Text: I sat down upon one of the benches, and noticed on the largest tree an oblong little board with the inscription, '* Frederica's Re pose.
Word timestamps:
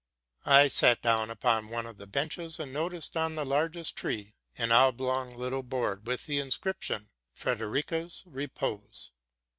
I 0.47 0.67
sat 0.67 1.03
down 1.03 1.29
upon 1.29 1.69
one 1.69 1.85
of 1.85 1.97
the 1.97 2.07
benches, 2.07 2.59
and 2.59 2.73
noticed 2.73 3.15
on 3.15 3.35
the 3.35 3.45
largest 3.45 3.95
tree 3.95 4.33
an 4.57 4.71
oblong 4.71 5.35
little 5.35 5.61
board 5.61 6.07
with 6.07 6.25
the 6.25 6.39
inscription, 6.39 7.09
'* 7.21 7.31
Frederica's 7.41 8.23
Re 8.25 8.47
pose. 8.47 9.11